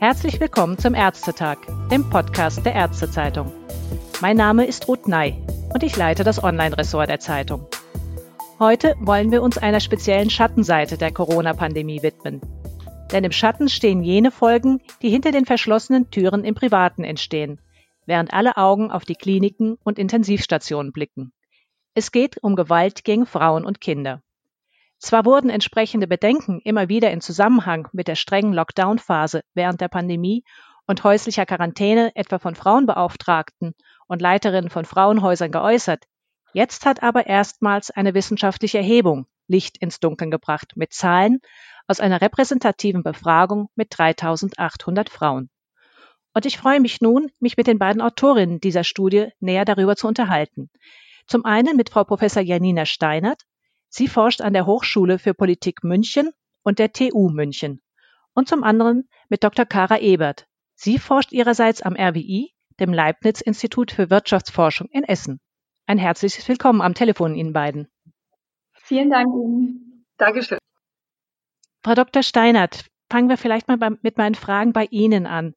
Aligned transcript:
Herzlich 0.00 0.38
willkommen 0.38 0.78
zum 0.78 0.94
Ärztetag, 0.94 1.58
dem 1.90 2.08
Podcast 2.08 2.64
der 2.64 2.74
Ärztezeitung. 2.74 3.52
Mein 4.20 4.36
Name 4.36 4.64
ist 4.64 4.86
Ruth 4.86 5.08
Ney 5.08 5.34
und 5.74 5.82
ich 5.82 5.96
leite 5.96 6.22
das 6.22 6.42
Online-Ressort 6.42 7.08
der 7.08 7.18
Zeitung. 7.18 7.66
Heute 8.60 8.94
wollen 9.00 9.32
wir 9.32 9.42
uns 9.42 9.58
einer 9.58 9.80
speziellen 9.80 10.30
Schattenseite 10.30 10.96
der 10.96 11.10
Corona-Pandemie 11.10 12.04
widmen. 12.04 12.40
Denn 13.10 13.24
im 13.24 13.32
Schatten 13.32 13.68
stehen 13.68 14.04
jene 14.04 14.30
Folgen, 14.30 14.80
die 15.02 15.10
hinter 15.10 15.32
den 15.32 15.46
verschlossenen 15.46 16.10
Türen 16.10 16.44
im 16.44 16.54
Privaten 16.54 17.02
entstehen, 17.02 17.58
während 18.08 18.32
alle 18.32 18.56
Augen 18.56 18.90
auf 18.90 19.04
die 19.04 19.14
Kliniken 19.14 19.76
und 19.84 19.98
Intensivstationen 19.98 20.92
blicken. 20.92 21.32
Es 21.94 22.10
geht 22.10 22.42
um 22.42 22.56
Gewalt 22.56 23.04
gegen 23.04 23.26
Frauen 23.26 23.64
und 23.64 23.80
Kinder. 23.80 24.22
Zwar 24.98 25.26
wurden 25.26 25.50
entsprechende 25.50 26.08
Bedenken 26.08 26.60
immer 26.64 26.88
wieder 26.88 27.10
in 27.10 27.20
Zusammenhang 27.20 27.86
mit 27.92 28.08
der 28.08 28.16
strengen 28.16 28.54
Lockdown-Phase 28.54 29.42
während 29.52 29.80
der 29.80 29.88
Pandemie 29.88 30.42
und 30.86 31.04
häuslicher 31.04 31.44
Quarantäne 31.44 32.10
etwa 32.16 32.38
von 32.38 32.54
Frauenbeauftragten 32.54 33.74
und 34.06 34.22
Leiterinnen 34.22 34.70
von 34.70 34.86
Frauenhäusern 34.86 35.52
geäußert. 35.52 36.04
Jetzt 36.54 36.86
hat 36.86 37.02
aber 37.02 37.26
erstmals 37.26 37.90
eine 37.90 38.14
wissenschaftliche 38.14 38.78
Erhebung 38.78 39.26
Licht 39.48 39.78
ins 39.78 40.00
Dunkeln 40.00 40.30
gebracht 40.30 40.72
mit 40.76 40.92
Zahlen 40.94 41.40
aus 41.86 42.00
einer 42.00 42.20
repräsentativen 42.20 43.02
Befragung 43.02 43.68
mit 43.74 43.88
3800 43.90 45.10
Frauen. 45.10 45.50
Und 46.38 46.46
ich 46.46 46.56
freue 46.56 46.78
mich 46.78 47.00
nun, 47.00 47.32
mich 47.40 47.56
mit 47.56 47.66
den 47.66 47.80
beiden 47.80 48.00
Autorinnen 48.00 48.60
dieser 48.60 48.84
Studie 48.84 49.30
näher 49.40 49.64
darüber 49.64 49.96
zu 49.96 50.06
unterhalten. 50.06 50.70
Zum 51.26 51.44
einen 51.44 51.76
mit 51.76 51.90
Frau 51.90 52.04
Professor 52.04 52.40
Janina 52.40 52.86
Steinert, 52.86 53.42
Sie 53.88 54.06
forscht 54.06 54.40
an 54.40 54.52
der 54.52 54.64
Hochschule 54.64 55.18
für 55.18 55.34
Politik 55.34 55.82
München 55.82 56.30
und 56.62 56.78
der 56.78 56.92
TU 56.92 57.28
München. 57.28 57.80
Und 58.34 58.46
zum 58.46 58.62
anderen 58.62 59.08
mit 59.28 59.42
Dr. 59.42 59.66
Kara 59.66 59.98
Ebert. 59.98 60.46
Sie 60.76 61.00
forscht 61.00 61.32
ihrerseits 61.32 61.82
am 61.82 61.96
RWI, 61.96 62.54
dem 62.78 62.92
Leibniz-Institut 62.92 63.90
für 63.90 64.08
Wirtschaftsforschung 64.08 64.86
in 64.92 65.02
Essen. 65.02 65.40
Ein 65.86 65.98
herzliches 65.98 66.46
Willkommen 66.46 66.82
am 66.82 66.94
Telefon 66.94 67.34
Ihnen 67.34 67.52
beiden. 67.52 67.88
Vielen 68.74 69.10
Dank 69.10 69.26
Ihnen. 69.34 70.06
Dankeschön. 70.18 70.58
Frau 71.82 71.96
Dr. 71.96 72.22
Steinert, 72.22 72.86
fangen 73.10 73.28
wir 73.28 73.38
vielleicht 73.38 73.66
mal 73.66 73.98
mit 74.02 74.18
meinen 74.18 74.36
Fragen 74.36 74.72
bei 74.72 74.86
Ihnen 74.92 75.26
an. 75.26 75.56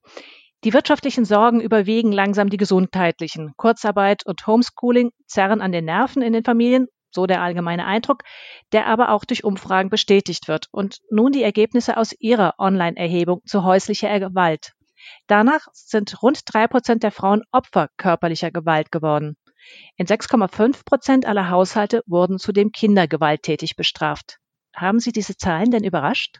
Die 0.64 0.74
wirtschaftlichen 0.74 1.26
Sorgen 1.26 1.60
überwiegen 1.60 2.12
langsam 2.12 2.50
die 2.50 2.58
gesundheitlichen. 2.58 3.54
Kurzarbeit 3.58 4.26
und 4.26 4.46
Homeschooling 4.46 5.12
zerren 5.26 5.62
an 5.62 5.72
den 5.72 5.86
Nerven 5.86 6.22
in 6.22 6.34
den 6.34 6.44
Familien 6.44 6.88
so 7.14 7.26
der 7.26 7.42
allgemeine 7.42 7.86
Eindruck, 7.86 8.24
der 8.72 8.88
aber 8.88 9.10
auch 9.10 9.26
durch 9.26 9.44
Umfragen 9.44 9.90
bestätigt 9.90 10.48
wird. 10.48 10.68
Und 10.72 11.00
nun 11.10 11.32
die 11.32 11.44
Ergebnisse 11.44 11.98
aus 11.98 12.14
Ihrer 12.20 12.54
Online-Erhebung 12.58 13.42
zu 13.46 13.64
häuslicher 13.64 14.20
Gewalt. 14.20 14.72
Danach 15.28 15.68
sind 15.74 16.22
rund 16.22 16.42
drei 16.46 16.68
Prozent 16.68 17.04
der 17.04 17.12
Frauen 17.12 17.44
Opfer 17.52 17.90
körperlicher 17.98 18.52
Gewalt 18.52 18.92
geworden. 18.92 19.36
In 19.96 20.08
6,5 20.08 20.86
Prozent 20.86 21.26
aller 21.26 21.50
Haushalte 21.50 22.02
wurden 22.06 22.40
zudem 22.40 22.72
Kinder 22.72 23.08
gewalttätig 23.08 23.76
bestraft. 23.76 24.38
Haben 24.76 25.00
Sie 25.00 25.12
diese 25.12 25.36
Zahlen 25.36 25.72
denn 25.72 25.84
überrascht? 25.84 26.40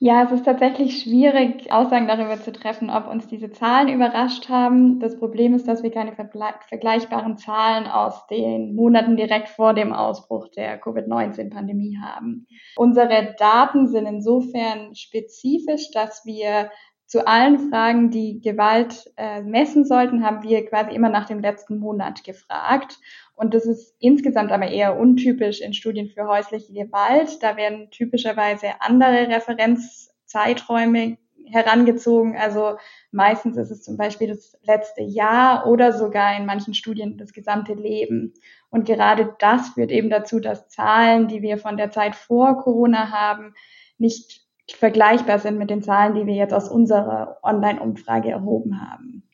Ja, 0.00 0.24
es 0.24 0.32
ist 0.32 0.44
tatsächlich 0.44 1.00
schwierig, 1.00 1.72
Aussagen 1.72 2.08
darüber 2.08 2.40
zu 2.40 2.52
treffen, 2.52 2.90
ob 2.90 3.06
uns 3.06 3.28
diese 3.28 3.50
Zahlen 3.52 3.88
überrascht 3.88 4.48
haben. 4.48 4.98
Das 4.98 5.16
Problem 5.18 5.54
ist, 5.54 5.68
dass 5.68 5.82
wir 5.82 5.92
keine 5.92 6.12
vergleichbaren 6.12 7.38
Zahlen 7.38 7.86
aus 7.86 8.26
den 8.26 8.74
Monaten 8.74 9.16
direkt 9.16 9.48
vor 9.48 9.72
dem 9.72 9.92
Ausbruch 9.92 10.48
der 10.48 10.78
Covid-19-Pandemie 10.78 11.98
haben. 12.02 12.48
Unsere 12.76 13.34
Daten 13.38 13.86
sind 13.86 14.06
insofern 14.06 14.94
spezifisch, 14.96 15.90
dass 15.92 16.26
wir 16.26 16.70
zu 17.06 17.26
allen 17.28 17.70
Fragen, 17.70 18.10
die 18.10 18.40
Gewalt 18.40 19.12
äh, 19.16 19.40
messen 19.42 19.84
sollten, 19.84 20.24
haben 20.24 20.42
wir 20.42 20.66
quasi 20.66 20.94
immer 20.94 21.10
nach 21.10 21.26
dem 21.26 21.38
letzten 21.38 21.78
Monat 21.78 22.24
gefragt. 22.24 22.98
Und 23.34 23.52
das 23.54 23.66
ist 23.66 23.96
insgesamt 23.98 24.52
aber 24.52 24.68
eher 24.68 24.98
untypisch 24.98 25.60
in 25.60 25.74
Studien 25.74 26.08
für 26.08 26.26
häusliche 26.28 26.72
Gewalt. 26.72 27.42
Da 27.42 27.56
werden 27.56 27.90
typischerweise 27.90 28.80
andere 28.80 29.28
Referenzzeiträume 29.28 31.18
herangezogen. 31.46 32.36
Also 32.36 32.76
meistens 33.10 33.56
ist 33.56 33.70
es 33.70 33.82
zum 33.82 33.96
Beispiel 33.96 34.28
das 34.28 34.56
letzte 34.62 35.02
Jahr 35.02 35.66
oder 35.66 35.92
sogar 35.92 36.36
in 36.36 36.46
manchen 36.46 36.74
Studien 36.74 37.16
das 37.18 37.32
gesamte 37.32 37.74
Leben. 37.74 38.34
Und 38.70 38.86
gerade 38.86 39.34
das 39.38 39.70
führt 39.70 39.90
eben 39.90 40.10
dazu, 40.10 40.40
dass 40.40 40.68
Zahlen, 40.68 41.28
die 41.28 41.42
wir 41.42 41.58
von 41.58 41.76
der 41.76 41.90
Zeit 41.90 42.14
vor 42.14 42.58
Corona 42.62 43.10
haben, 43.10 43.54
nicht 43.98 44.42
vergleichbar 44.72 45.38
sind 45.38 45.58
mit 45.58 45.70
den 45.70 45.82
Zahlen, 45.82 46.14
die 46.14 46.26
wir 46.26 46.34
jetzt 46.34 46.54
aus 46.54 46.68
unserer 46.68 47.38
Online-Umfrage 47.42 48.30
erhoben 48.30 48.80
haben. 48.80 49.28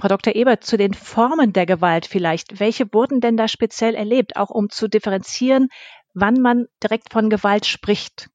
Frau 0.00 0.08
Dr. 0.08 0.34
Ebert, 0.34 0.64
zu 0.64 0.78
den 0.78 0.94
Formen 0.94 1.52
der 1.52 1.66
Gewalt 1.66 2.06
vielleicht. 2.06 2.58
Welche 2.58 2.90
wurden 2.94 3.20
denn 3.20 3.36
da 3.36 3.48
speziell 3.48 3.94
erlebt, 3.94 4.34
auch 4.36 4.48
um 4.48 4.70
zu 4.70 4.88
differenzieren, 4.88 5.68
wann 6.14 6.40
man 6.40 6.68
direkt 6.82 7.12
von 7.12 7.28
Gewalt 7.28 7.66
spricht? 7.66 8.30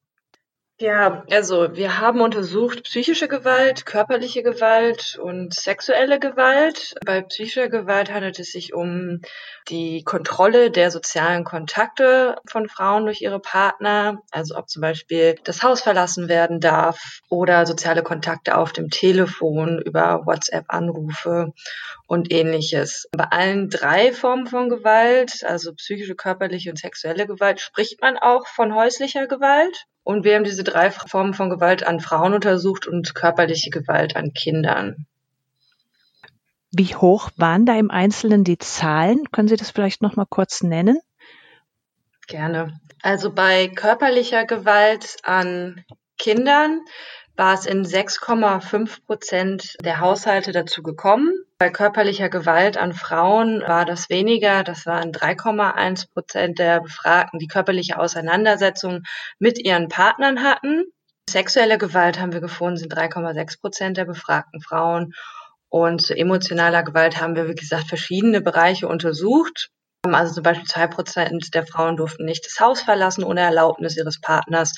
Ja, 0.78 1.24
also 1.30 1.74
wir 1.74 2.00
haben 2.00 2.20
untersucht 2.20 2.82
psychische 2.84 3.28
Gewalt, 3.28 3.86
körperliche 3.86 4.42
Gewalt 4.42 5.18
und 5.18 5.54
sexuelle 5.54 6.20
Gewalt. 6.20 6.94
Bei 7.06 7.22
psychischer 7.22 7.70
Gewalt 7.70 8.12
handelt 8.12 8.38
es 8.38 8.52
sich 8.52 8.74
um 8.74 9.22
die 9.70 10.04
Kontrolle 10.04 10.70
der 10.70 10.90
sozialen 10.90 11.44
Kontakte 11.44 12.36
von 12.46 12.68
Frauen 12.68 13.06
durch 13.06 13.22
ihre 13.22 13.40
Partner, 13.40 14.20
also 14.30 14.54
ob 14.54 14.68
zum 14.68 14.82
Beispiel 14.82 15.36
das 15.44 15.62
Haus 15.62 15.80
verlassen 15.80 16.28
werden 16.28 16.60
darf 16.60 17.20
oder 17.30 17.64
soziale 17.64 18.02
Kontakte 18.02 18.58
auf 18.58 18.74
dem 18.74 18.90
Telefon 18.90 19.80
über 19.80 20.26
WhatsApp-Anrufe 20.26 21.54
und 22.06 22.30
ähnliches. 22.30 23.08
Bei 23.12 23.24
allen 23.24 23.70
drei 23.70 24.12
Formen 24.12 24.46
von 24.46 24.68
Gewalt, 24.68 25.42
also 25.42 25.72
psychische, 25.72 26.16
körperliche 26.16 26.68
und 26.68 26.78
sexuelle 26.78 27.26
Gewalt, 27.26 27.60
spricht 27.60 28.02
man 28.02 28.18
auch 28.18 28.46
von 28.46 28.74
häuslicher 28.74 29.26
Gewalt. 29.26 29.86
Und 30.06 30.22
wir 30.22 30.36
haben 30.36 30.44
diese 30.44 30.62
drei 30.62 30.92
Formen 30.92 31.34
von 31.34 31.50
Gewalt 31.50 31.84
an 31.84 31.98
Frauen 31.98 32.32
untersucht 32.32 32.86
und 32.86 33.16
körperliche 33.16 33.70
Gewalt 33.70 34.14
an 34.14 34.32
Kindern. 34.34 35.08
Wie 36.70 36.94
hoch 36.94 37.30
waren 37.34 37.66
da 37.66 37.76
im 37.76 37.90
Einzelnen 37.90 38.44
die 38.44 38.58
Zahlen? 38.58 39.24
Können 39.32 39.48
Sie 39.48 39.56
das 39.56 39.72
vielleicht 39.72 40.02
noch 40.02 40.14
mal 40.14 40.26
kurz 40.30 40.62
nennen? 40.62 41.00
Gerne. 42.28 42.78
Also 43.02 43.32
bei 43.32 43.66
körperlicher 43.66 44.44
Gewalt 44.44 45.16
an 45.24 45.84
Kindern 46.18 46.82
war 47.36 47.54
es 47.54 47.66
in 47.66 47.84
6,5 47.84 49.04
Prozent 49.04 49.76
der 49.84 50.00
Haushalte 50.00 50.52
dazu 50.52 50.82
gekommen. 50.82 51.32
Bei 51.58 51.70
körperlicher 51.70 52.28
Gewalt 52.28 52.78
an 52.78 52.92
Frauen 52.92 53.62
war 53.66 53.84
das 53.84 54.08
weniger. 54.08 54.64
Das 54.64 54.86
waren 54.86 55.12
3,1 55.12 56.12
Prozent 56.12 56.58
der 56.58 56.80
Befragten, 56.80 57.38
die 57.38 57.46
körperliche 57.46 57.98
Auseinandersetzungen 57.98 59.04
mit 59.38 59.58
ihren 59.58 59.88
Partnern 59.88 60.42
hatten. 60.42 60.84
Sexuelle 61.28 61.76
Gewalt 61.76 62.20
haben 62.20 62.32
wir 62.32 62.40
gefunden, 62.40 62.76
sind 62.76 62.94
3,6 62.94 63.60
Prozent 63.60 63.96
der 63.96 64.04
befragten 64.04 64.60
Frauen. 64.60 65.12
Und 65.68 66.00
zu 66.00 66.16
emotionaler 66.16 66.82
Gewalt 66.84 67.20
haben 67.20 67.36
wir, 67.36 67.48
wie 67.48 67.54
gesagt, 67.54 67.88
verschiedene 67.88 68.40
Bereiche 68.40 68.88
untersucht. 68.88 69.70
Also 70.14 70.34
zum 70.34 70.42
Beispiel 70.42 70.66
zwei 70.66 70.86
Prozent 70.86 71.54
der 71.54 71.66
Frauen 71.66 71.96
durften 71.96 72.24
nicht 72.24 72.46
das 72.46 72.60
Haus 72.60 72.80
verlassen 72.80 73.24
ohne 73.24 73.40
Erlaubnis 73.40 73.96
ihres 73.96 74.20
Partners 74.20 74.72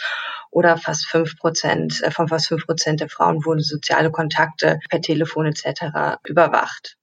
oder 0.51 0.77
fast 0.77 1.07
fünf 1.07 1.37
Prozent, 1.37 2.03
äh, 2.03 2.11
von 2.11 2.29
fast 2.29 2.49
fünf 2.49 2.67
Prozent 2.67 3.01
der 3.01 3.09
Frauen 3.09 3.45
wurden 3.45 3.61
soziale 3.61 4.11
Kontakte 4.11 4.79
per 4.89 5.01
Telefon 5.01 5.47
etc. 5.47 6.19
überwacht. 6.25 6.99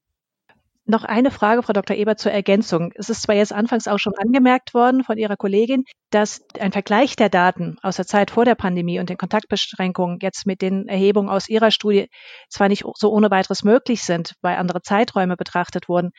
Noch 0.88 1.04
eine 1.04 1.31
Frage, 1.31 1.63
Frau 1.63 1.74
Dr. 1.74 1.98
Ebert, 1.98 2.19
zur 2.19 2.31
Ergänzung. 2.31 2.92
Es 2.94 3.10
ist 3.10 3.24
zwar 3.24 3.33
jetzt 3.33 3.51
anfangs 3.51 3.88
auch 3.88 3.98
schon 3.98 4.13
angemerkt 4.16 4.75
worden 4.75 5.04
von 5.04 5.18
Ihrer 5.18 5.36
Kollegin, 5.36 5.83
dass 6.12 6.42
ein 6.60 6.71
Vergleich 6.71 7.16
der 7.16 7.30
Daten 7.30 7.78
aus 7.81 7.95
der 7.95 8.06
Zeit 8.06 8.30
vor 8.30 8.45
der 8.45 8.54
Pandemie 8.54 9.00
und 9.00 9.10
den 9.10 9.18
Kontaktbeschränkungen 9.18 10.19
jetzt 10.21 10.45
mit 10.45 10.62
den 10.62 10.88
Erhebungen 10.88 11.28
aus 11.28 11.50
Ihrer 11.50 11.71
Studie 11.71 12.07
zwar 12.50 12.68
nicht 12.68 12.83
so 12.98 13.12
ohne 13.12 13.31
weiteres 13.31 13.63
möglich 13.63 14.04
sind, 14.04 14.36
weil 14.42 14.57
andere 14.57 14.83
Zeiträume 14.83 15.36
betrachtet 15.36 15.89
wurden. 15.89 16.12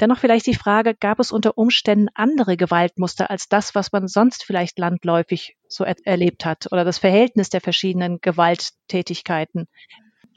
Dennoch 0.00 0.18
vielleicht 0.18 0.46
die 0.46 0.54
Frage, 0.54 0.94
gab 0.94 1.20
es 1.20 1.32
unter 1.32 1.56
Umständen 1.56 2.08
andere 2.14 2.56
Gewaltmuster 2.56 3.30
als 3.30 3.48
das, 3.48 3.74
was 3.74 3.92
man 3.92 4.08
sonst 4.08 4.44
vielleicht 4.44 4.78
landläufig 4.78 5.56
so 5.68 5.84
er 5.84 5.96
erlebt 6.04 6.44
hat 6.44 6.70
oder 6.70 6.84
das 6.84 6.98
Verhältnis 6.98 7.48
der 7.48 7.60
verschiedenen 7.60 8.20
Gewalttätigkeiten? 8.20 9.68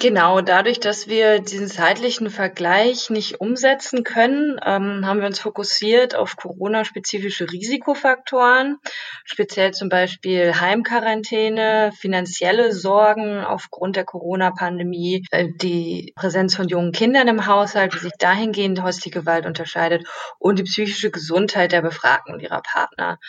Genau, 0.02 0.40
dadurch, 0.40 0.80
dass 0.80 1.10
wir 1.10 1.40
diesen 1.40 1.68
zeitlichen 1.68 2.30
Vergleich 2.30 3.10
nicht 3.10 3.42
umsetzen 3.42 4.06
können, 4.06 4.58
ähm, 4.66 5.06
haben 5.06 5.20
wir 5.20 5.28
uns 5.28 5.42
fokussiert 5.42 6.16
auf 6.16 6.38
Corona-spezifische 6.38 7.52
Risikofaktoren, 7.52 8.78
speziell 9.26 9.72
zum 9.72 9.90
Beispiel 9.90 10.58
Heimquarantäne, 10.58 11.92
finanzielle 12.00 12.72
Sorgen 12.72 13.44
aufgrund 13.44 13.98
der 13.98 14.06
Corona-Pandemie, 14.06 15.26
äh, 15.32 15.50
die 15.54 16.14
Präsenz 16.16 16.56
von 16.56 16.70
jungen 16.70 16.94
Kindern 16.94 17.28
im 17.28 17.46
Haushalt, 17.46 17.94
wie 17.94 18.00
sich 18.00 18.14
dahingehend 18.18 18.82
häusliche 18.82 19.20
Gewalt 19.20 19.46
unterscheidet 19.46 20.08
und 20.38 20.60
die 20.60 20.64
psychische 20.64 21.12
Gesundheit 21.12 21.74
der 21.74 21.82
Befragten 21.82 22.34
und 22.34 22.40
ihrer 22.40 22.62
Partner. 22.62 23.20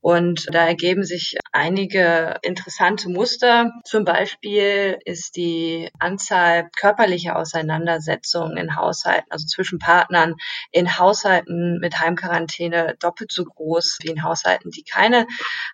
Und 0.00 0.46
da 0.52 0.66
ergeben 0.66 1.02
sich 1.02 1.36
einige 1.52 2.36
interessante 2.42 3.08
Muster. 3.08 3.72
Zum 3.84 4.04
Beispiel 4.04 4.98
ist 5.04 5.34
die 5.36 5.90
Anzahl 5.98 6.68
körperlicher 6.76 7.36
Auseinandersetzungen 7.36 8.56
in 8.56 8.76
Haushalten, 8.76 9.26
also 9.30 9.46
zwischen 9.46 9.80
Partnern, 9.80 10.36
in 10.70 10.98
Haushalten 10.98 11.78
mit 11.80 11.98
Heimquarantäne 11.98 12.96
doppelt 13.00 13.32
so 13.32 13.44
groß 13.44 13.98
wie 14.02 14.08
in 14.10 14.22
Haushalten, 14.22 14.70
die 14.70 14.84
keine 14.84 15.26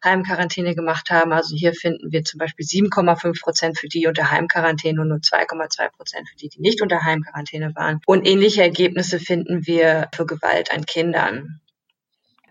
Heimquarantäne 0.03 0.75
gemacht 0.75 1.11
haben. 1.11 1.33
Also 1.33 1.55
hier 1.55 1.75
finden 1.75 2.11
wir 2.11 2.25
zum 2.25 2.39
Beispiel 2.39 2.65
7,5 2.65 3.43
Prozent 3.43 3.79
für 3.79 3.89
die 3.89 4.07
unter 4.07 4.31
Heimquarantäne 4.31 5.03
und 5.03 5.09
nur 5.09 5.19
2,2 5.19 5.91
Prozent 5.91 6.29
für 6.31 6.37
die, 6.37 6.49
die 6.49 6.61
nicht 6.61 6.81
unter 6.81 7.05
Heimquarantäne 7.05 7.75
waren. 7.75 8.01
Und 8.07 8.27
ähnliche 8.27 8.63
Ergebnisse 8.63 9.19
finden 9.19 9.67
wir 9.67 10.09
für 10.15 10.25
Gewalt 10.25 10.73
an 10.73 10.87
Kindern. 10.87 11.61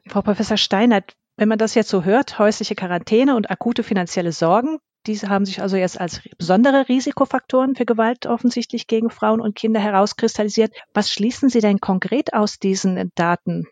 Frau 0.07 0.21
Professor 0.21 0.57
Steinert, 0.57 1.15
wenn 1.37 1.49
man 1.49 1.57
das 1.57 1.75
jetzt 1.75 1.89
so 1.89 2.03
hört, 2.03 2.39
häusliche 2.39 2.75
Quarantäne 2.75 3.35
und 3.35 3.49
akute 3.49 3.83
finanzielle 3.83 4.31
Sorgen, 4.31 4.77
diese 5.05 5.27
haben 5.27 5.45
sich 5.45 5.61
also 5.61 5.75
jetzt 5.75 5.99
als 5.99 6.21
besondere 6.37 6.87
Risikofaktoren 6.87 7.75
für 7.75 7.85
Gewalt 7.85 8.25
offensichtlich 8.25 8.87
gegen 8.87 9.09
Frauen 9.09 9.41
und 9.41 9.55
Kinder 9.55 9.81
herauskristallisiert. 9.81 10.73
Was 10.93 11.11
schließen 11.11 11.49
Sie 11.49 11.59
denn 11.59 11.79
konkret 11.79 12.33
aus 12.33 12.57
diesen 12.57 13.11
Daten? 13.15 13.65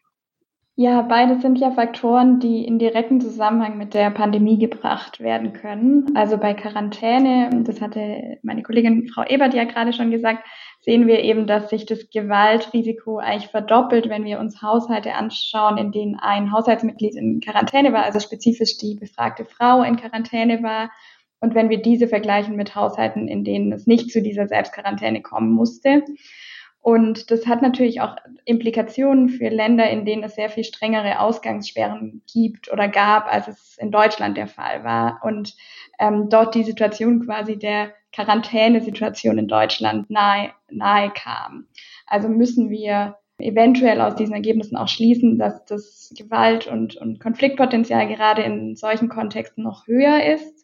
Ja, 0.81 1.04
beide 1.04 1.39
sind 1.39 1.60
ja 1.60 1.69
Faktoren, 1.69 2.39
die 2.39 2.66
in 2.66 2.80
direkten 2.80 3.22
Zusammenhang 3.22 3.78
mit 3.78 3.94
der 3.94 4.10
Pandemie 4.10 4.57
gebracht 4.57 5.19
werden 5.19 5.54
können. 5.54 6.07
Also 6.16 6.39
bei 6.39 6.56
Quarantäne, 6.56 7.51
das 7.66 7.81
hatte 7.81 8.39
meine 8.42 8.63
Kollegin 8.63 9.07
Frau 9.07 9.24
Ebert 9.24 9.54
ja 9.54 9.66
gerade 9.66 9.94
schon 9.94 10.10
gesagt, 10.10 10.44
sehen 10.80 11.06
wir 11.06 11.19
eben, 11.19 11.45
dass 11.45 11.69
sich 11.69 11.86
das 11.86 12.10
Gewaltrisiko 12.10 13.19
eigentlich 13.19 13.51
verdoppelt, 13.51 14.10
wenn 14.10 14.24
wir 14.24 14.39
uns 14.39 14.63
Haushalte 14.63 15.13
anschauen, 15.13 15.78
in 15.78 15.92
denen 15.92 16.16
ein 16.16 16.51
Haushaltsmitglied 16.51 17.13
in 17.13 17.42
Quarantäne 17.42 17.94
war, 17.94 18.04
also 18.04 18.19
spezifisch 18.19 18.80
die 18.80 18.95
befragte 18.95 19.45
Frau 19.45 19.83
in 19.83 19.98
Quarantäne 19.98 20.63
war. 20.63 20.89
Und 21.42 21.54
wenn 21.54 21.69
wir 21.69 21.83
diese 21.83 22.07
vergleichen 22.07 22.56
mit 22.56 22.74
Haushalten, 22.74 23.28
in 23.28 23.44
denen 23.44 23.72
es 23.72 23.86
nicht 23.86 24.10
zu 24.10 24.24
dieser 24.24 24.48
Selbstquarantäne 24.48 25.22
kommen 25.22 25.51
musste. 25.51 26.01
Und 26.81 27.30
das 27.30 27.45
hat 27.45 27.62
natürlich 27.62 28.01
auch 28.01 28.16
Implikationen 28.44 29.30
für 29.30 29.50
Länder, 29.50 29.89
in 29.89 30.04
denen 30.04 30.24
es 30.24 30.36
sehr 30.36 30.50
viel 30.50 30.63
strengere 30.63 31.19
Ausgangssperren 31.19 32.24
gibt 32.31 32.72
oder 32.72 32.88
gab, 32.88 33.31
als 33.31 33.48
es 33.48 33.78
in 33.78 33.92
Deutschland 33.92 34.36
der 34.36 34.48
Fall 34.48 34.83
war. 34.83 35.19
Und 35.24 35.56
ähm, 36.00 36.30
dort 36.30 36.56
die 36.56 36.63
Situation 36.63 37.24
quasi 37.24 37.57
der 37.57 37.94
Quarantänesituation 38.13 39.38
in 39.38 39.48
Deutschland 39.48 40.10
nahe, 40.10 40.51
nahe 40.69 41.12
kam. 41.12 41.68
Also 42.07 42.28
müssen 42.30 42.72
wir 42.72 43.18
eventuell 43.38 44.01
aus 44.01 44.16
diesen 44.16 44.33
Ergebnissen 44.33 44.75
auch 44.75 44.88
schließen, 44.88 45.38
dass 45.38 45.63
das 45.66 46.13
Gewalt- 46.18 46.68
und, 46.68 46.95
und 46.95 47.19
Konfliktpotenzial 47.19 48.07
gerade 48.07 48.42
in 48.42 48.75
solchen 48.75 49.07
Kontexten 49.07 49.63
noch 49.63 49.88
höher 49.88 50.24
ist. 50.24 50.61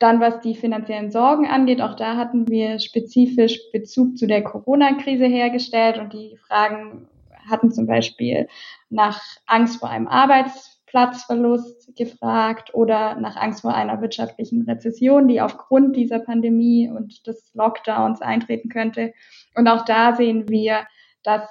Dann, 0.00 0.18
was 0.18 0.40
die 0.40 0.54
finanziellen 0.54 1.10
Sorgen 1.10 1.46
angeht, 1.46 1.80
auch 1.80 1.94
da 1.94 2.16
hatten 2.16 2.48
wir 2.48 2.80
spezifisch 2.80 3.60
Bezug 3.70 4.16
zu 4.16 4.26
der 4.26 4.42
Corona-Krise 4.42 5.26
hergestellt 5.26 5.98
und 5.98 6.12
die 6.14 6.38
Fragen 6.48 7.06
hatten 7.48 7.70
zum 7.70 7.86
Beispiel 7.86 8.48
nach 8.88 9.20
Angst 9.46 9.78
vor 9.78 9.90
einem 9.90 10.08
Arbeits 10.08 10.80
Platzverlust 10.86 11.94
gefragt 11.96 12.74
oder 12.74 13.14
nach 13.14 13.36
Angst 13.36 13.60
vor 13.60 13.74
einer 13.74 14.00
wirtschaftlichen 14.00 14.62
Rezession, 14.62 15.28
die 15.28 15.40
aufgrund 15.40 15.94
dieser 15.94 16.18
Pandemie 16.18 16.90
und 16.90 17.26
des 17.26 17.52
Lockdowns 17.54 18.22
eintreten 18.22 18.70
könnte. 18.70 19.12
Und 19.54 19.68
auch 19.68 19.84
da 19.84 20.16
sehen 20.16 20.48
wir, 20.48 20.86
dass 21.22 21.42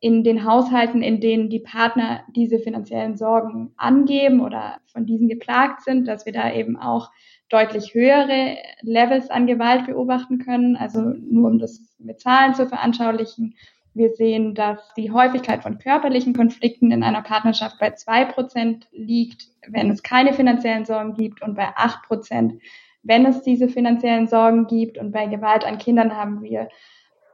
in 0.00 0.24
den 0.24 0.44
Haushalten, 0.44 1.02
in 1.02 1.20
denen 1.20 1.50
die 1.50 1.60
Partner 1.60 2.22
diese 2.34 2.58
finanziellen 2.58 3.16
Sorgen 3.16 3.74
angeben 3.76 4.40
oder 4.40 4.78
von 4.86 5.06
diesen 5.06 5.28
geplagt 5.28 5.82
sind, 5.82 6.08
dass 6.08 6.24
wir 6.26 6.32
da 6.32 6.52
eben 6.52 6.76
auch 6.76 7.10
deutlich 7.50 7.94
höhere 7.94 8.56
Levels 8.80 9.28
an 9.30 9.46
Gewalt 9.46 9.86
beobachten 9.86 10.38
können. 10.38 10.76
Also 10.76 11.00
nur 11.00 11.50
um 11.50 11.58
das 11.58 11.80
mit 11.98 12.20
Zahlen 12.20 12.54
zu 12.54 12.66
veranschaulichen, 12.66 13.54
wir 13.92 14.10
sehen, 14.10 14.54
dass 14.54 14.94
die 14.94 15.10
Häufigkeit 15.10 15.62
von 15.62 15.78
körperlichen 15.78 16.32
Konflikten 16.32 16.92
in 16.92 17.02
einer 17.02 17.22
Partnerschaft 17.22 17.78
bei 17.80 17.90
zwei 17.90 18.24
Prozent 18.24 18.86
liegt, 18.92 19.48
wenn 19.66 19.90
es 19.90 20.02
keine 20.02 20.32
finanziellen 20.32 20.84
Sorgen 20.84 21.14
gibt 21.14 21.42
und 21.42 21.56
bei 21.56 21.68
acht 21.74 22.04
Prozent, 22.04 22.54
wenn 23.02 23.26
es 23.26 23.42
diese 23.42 23.68
finanziellen 23.68 24.28
Sorgen 24.28 24.66
gibt. 24.68 24.96
Und 24.96 25.10
bei 25.10 25.26
Gewalt 25.26 25.64
an 25.64 25.78
Kindern 25.78 26.16
haben 26.16 26.42
wir 26.42 26.68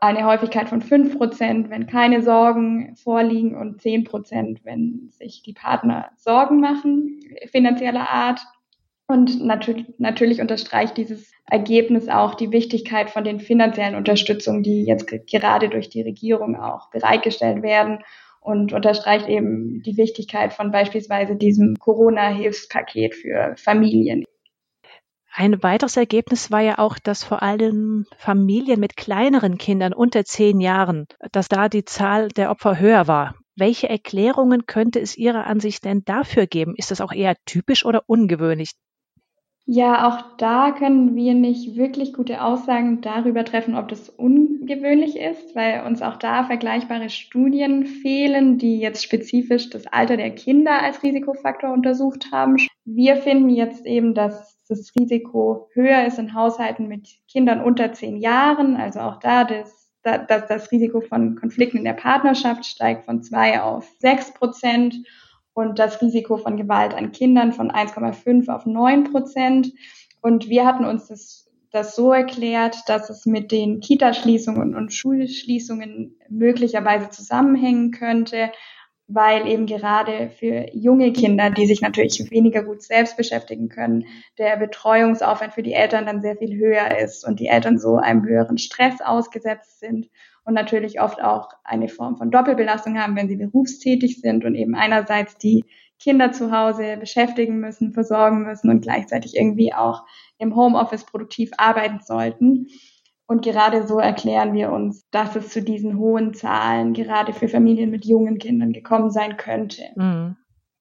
eine 0.00 0.24
Häufigkeit 0.24 0.68
von 0.68 0.80
fünf 0.80 1.18
Prozent, 1.18 1.68
wenn 1.68 1.86
keine 1.86 2.22
Sorgen 2.22 2.96
vorliegen 2.96 3.54
und 3.56 3.82
zehn 3.82 4.04
Prozent, 4.04 4.60
wenn 4.64 5.08
sich 5.10 5.42
die 5.42 5.54
Partner 5.54 6.10
Sorgen 6.16 6.60
machen, 6.60 7.20
finanzieller 7.50 8.08
Art. 8.08 8.40
Und 9.08 9.40
natürlich, 9.44 9.86
natürlich 9.98 10.40
unterstreicht 10.40 10.96
dieses 10.96 11.30
Ergebnis 11.48 12.08
auch 12.08 12.34
die 12.34 12.50
Wichtigkeit 12.50 13.08
von 13.10 13.22
den 13.22 13.38
finanziellen 13.38 13.94
Unterstützungen, 13.94 14.64
die 14.64 14.84
jetzt 14.84 15.06
gerade 15.06 15.68
durch 15.68 15.88
die 15.88 16.02
Regierung 16.02 16.56
auch 16.56 16.90
bereitgestellt 16.90 17.62
werden 17.62 18.00
und 18.40 18.72
unterstreicht 18.72 19.28
eben 19.28 19.82
die 19.82 19.96
Wichtigkeit 19.96 20.52
von 20.52 20.72
beispielsweise 20.72 21.36
diesem 21.36 21.76
Corona-Hilfspaket 21.78 23.14
für 23.14 23.54
Familien. 23.56 24.24
Ein 25.32 25.62
weiteres 25.62 25.96
Ergebnis 25.96 26.50
war 26.50 26.62
ja 26.62 26.78
auch, 26.78 26.98
dass 26.98 27.22
vor 27.22 27.42
allem 27.42 28.06
Familien 28.16 28.80
mit 28.80 28.96
kleineren 28.96 29.58
Kindern 29.58 29.92
unter 29.92 30.24
zehn 30.24 30.60
Jahren, 30.60 31.06
dass 31.30 31.48
da 31.48 31.68
die 31.68 31.84
Zahl 31.84 32.28
der 32.28 32.50
Opfer 32.50 32.80
höher 32.80 33.06
war. 33.06 33.34
Welche 33.54 33.88
Erklärungen 33.88 34.66
könnte 34.66 35.00
es 35.00 35.16
Ihrer 35.16 35.46
Ansicht 35.46 35.84
denn 35.84 36.04
dafür 36.04 36.46
geben? 36.46 36.74
Ist 36.76 36.90
das 36.90 37.00
auch 37.00 37.12
eher 37.12 37.36
typisch 37.44 37.84
oder 37.84 38.02
ungewöhnlich? 38.06 38.70
Ja, 39.68 40.06
auch 40.06 40.36
da 40.36 40.70
können 40.70 41.16
wir 41.16 41.34
nicht 41.34 41.74
wirklich 41.74 42.12
gute 42.12 42.40
Aussagen 42.40 43.00
darüber 43.00 43.44
treffen, 43.44 43.74
ob 43.74 43.88
das 43.88 44.08
ungewöhnlich 44.08 45.16
ist, 45.16 45.56
weil 45.56 45.84
uns 45.84 46.02
auch 46.02 46.18
da 46.18 46.44
vergleichbare 46.44 47.10
Studien 47.10 47.84
fehlen, 47.84 48.58
die 48.58 48.78
jetzt 48.78 49.02
spezifisch 49.02 49.68
das 49.70 49.88
Alter 49.88 50.16
der 50.16 50.30
Kinder 50.30 50.80
als 50.82 51.02
Risikofaktor 51.02 51.72
untersucht 51.72 52.30
haben. 52.30 52.56
Wir 52.84 53.16
finden 53.16 53.50
jetzt 53.50 53.86
eben, 53.86 54.14
dass 54.14 54.56
das 54.68 54.92
Risiko 54.94 55.68
höher 55.72 56.06
ist 56.06 56.20
in 56.20 56.32
Haushalten 56.32 56.86
mit 56.86 57.08
Kindern 57.28 57.60
unter 57.60 57.92
zehn 57.92 58.18
Jahren, 58.18 58.76
also 58.76 59.00
auch 59.00 59.18
da 59.18 59.42
das 59.42 59.84
dass 60.06 60.46
das 60.46 60.70
Risiko 60.70 61.00
von 61.00 61.34
Konflikten 61.34 61.78
in 61.78 61.84
der 61.84 61.94
Partnerschaft 61.94 62.64
steigt 62.64 63.06
von 63.06 63.24
zwei 63.24 63.60
auf 63.60 63.88
sechs 63.98 64.32
Prozent 64.32 64.94
und 65.56 65.78
das 65.78 66.02
Risiko 66.02 66.36
von 66.36 66.58
Gewalt 66.58 66.92
an 66.92 67.12
Kindern 67.12 67.54
von 67.54 67.72
1,5 67.72 68.48
auf 68.48 68.66
9 68.66 69.04
Prozent. 69.04 69.72
Und 70.20 70.50
wir 70.50 70.66
hatten 70.66 70.84
uns 70.84 71.08
das, 71.08 71.48
das 71.70 71.96
so 71.96 72.12
erklärt, 72.12 72.76
dass 72.88 73.08
es 73.08 73.24
mit 73.24 73.50
den 73.50 73.80
Kitaschließungen 73.80 74.76
und 74.76 74.92
Schulschließungen 74.92 76.14
möglicherweise 76.28 77.08
zusammenhängen 77.08 77.90
könnte, 77.90 78.52
weil 79.08 79.46
eben 79.46 79.66
gerade 79.66 80.30
für 80.30 80.66
junge 80.72 81.12
Kinder, 81.12 81.50
die 81.50 81.66
sich 81.66 81.80
natürlich 81.80 82.30
weniger 82.30 82.64
gut 82.64 82.82
selbst 82.82 83.16
beschäftigen 83.16 83.68
können, 83.68 84.06
der 84.38 84.56
Betreuungsaufwand 84.56 85.54
für 85.54 85.62
die 85.62 85.74
Eltern 85.74 86.06
dann 86.06 86.22
sehr 86.22 86.36
viel 86.36 86.56
höher 86.56 86.98
ist 86.98 87.26
und 87.26 87.38
die 87.38 87.46
Eltern 87.46 87.78
so 87.78 87.96
einem 87.96 88.24
höheren 88.24 88.58
Stress 88.58 89.00
ausgesetzt 89.00 89.78
sind 89.78 90.08
und 90.44 90.54
natürlich 90.54 91.00
oft 91.00 91.22
auch 91.22 91.50
eine 91.62 91.88
Form 91.88 92.16
von 92.16 92.30
Doppelbelastung 92.30 92.98
haben, 92.98 93.16
wenn 93.16 93.28
sie 93.28 93.36
berufstätig 93.36 94.20
sind 94.20 94.44
und 94.44 94.54
eben 94.54 94.74
einerseits 94.74 95.36
die 95.36 95.64
Kinder 95.98 96.32
zu 96.32 96.50
Hause 96.50 96.96
beschäftigen 96.98 97.58
müssen, 97.58 97.92
versorgen 97.92 98.42
müssen 98.42 98.70
und 98.70 98.80
gleichzeitig 98.80 99.36
irgendwie 99.36 99.72
auch 99.72 100.04
im 100.38 100.54
Homeoffice 100.54 101.04
produktiv 101.04 101.50
arbeiten 101.56 102.00
sollten. 102.04 102.68
Und 103.26 103.42
gerade 103.42 103.86
so 103.86 103.98
erklären 103.98 104.52
wir 104.54 104.70
uns, 104.70 105.04
dass 105.10 105.34
es 105.34 105.48
zu 105.48 105.60
diesen 105.60 105.98
hohen 105.98 106.32
Zahlen 106.32 106.92
gerade 106.92 107.32
für 107.32 107.48
Familien 107.48 107.90
mit 107.90 108.04
jungen 108.04 108.38
Kindern 108.38 108.72
gekommen 108.72 109.10
sein 109.10 109.36
könnte. 109.36 109.82
Mhm. 109.96 110.36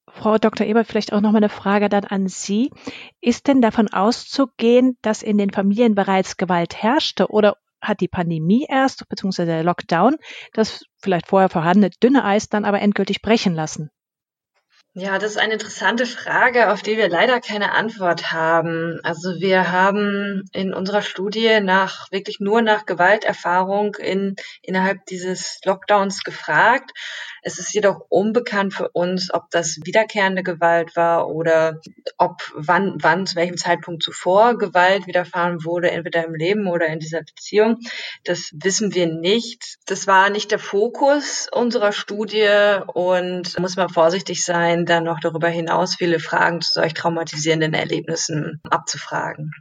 Frau 0.08 0.38
Dr. 0.38 0.66
Eber, 0.66 0.86
vielleicht 0.86 1.12
auch 1.12 1.22
nochmal 1.22 1.40
eine 1.40 1.50
Frage 1.50 1.90
dann 1.90 2.06
an 2.06 2.28
Sie. 2.28 2.72
Ist 3.20 3.48
denn 3.48 3.62
davon 3.62 3.90
auszugehen, 3.90 4.98
dass 5.02 5.24
in 5.24 5.38
den 5.38 5.50
Familien 5.50 5.96
bereits 5.96 6.38
Gewalt 6.38 6.82
herrschte 6.82 7.28
oder 7.30 7.58
hat 7.82 8.00
die 8.00 8.08
Pandemie 8.08 8.66
erst, 8.70 9.08
beziehungsweise 9.10 9.52
der 9.52 9.64
Lockdown, 9.64 10.16
das 10.54 10.84
vielleicht 11.00 11.28
vorher 11.28 11.50
vorhandene 11.50 11.92
dünne 12.02 12.24
Eis 12.24 12.48
dann 12.48 12.66
aber 12.66 12.82
endgültig 12.82 13.22
brechen 13.22 13.54
lassen. 13.54 13.90
Ja, 14.98 15.20
das 15.20 15.32
ist 15.32 15.38
eine 15.38 15.52
interessante 15.52 16.06
Frage, 16.06 16.72
auf 16.72 16.82
die 16.82 16.96
wir 16.96 17.10
leider 17.10 17.42
keine 17.42 17.74
Antwort 17.74 18.32
haben. 18.32 19.02
Also 19.04 19.42
wir 19.42 19.70
haben 19.70 20.44
in 20.54 20.74
unserer 20.74 21.02
Studie 21.02 21.60
nach 21.60 22.10
wirklich 22.14 22.40
nur 22.40 22.62
nach 22.62 22.86
Gewalterfahrung 22.86 23.96
in, 23.96 24.38
innerhalb 24.62 25.06
dieses 25.08 25.60
Lockdowns 25.66 26.24
gefragt. 26.24 26.92
Es 27.48 27.60
ist 27.60 27.76
jedoch 27.76 28.08
unbekannt 28.10 28.74
für 28.74 28.90
uns, 28.90 29.32
ob 29.32 29.52
das 29.52 29.78
wiederkehrende 29.84 30.42
Gewalt 30.42 30.96
war 30.96 31.30
oder 31.30 31.80
ob 32.18 32.42
wann, 32.56 32.96
wann, 33.00 33.28
zu 33.28 33.36
welchem 33.36 33.56
Zeitpunkt 33.56 34.02
zuvor 34.02 34.58
Gewalt 34.58 35.06
widerfahren 35.06 35.64
wurde, 35.64 35.92
entweder 35.92 36.26
im 36.26 36.34
Leben 36.34 36.66
oder 36.66 36.88
in 36.88 36.98
dieser 36.98 37.20
Beziehung. 37.20 37.78
Das 38.24 38.50
wissen 38.52 38.96
wir 38.96 39.06
nicht. 39.06 39.78
Das 39.86 40.08
war 40.08 40.32
nicht 40.32 40.50
der 40.50 40.58
Fokus 40.58 41.48
unserer 41.52 41.92
Studie 41.92 42.80
und 42.96 43.60
muss 43.60 43.76
man 43.76 43.90
vorsichtig 43.90 44.44
sein, 44.44 44.88
dann 44.88 45.04
noch 45.04 45.20
darüber 45.20 45.48
hinaus 45.48 45.98
viele 45.98 46.18
Fragen 46.18 46.62
zu 46.62 46.74
solch 46.74 46.96
traumatisierenden 46.96 47.76
Erlebnissen 47.76 48.60
abzufragen. 48.72 49.52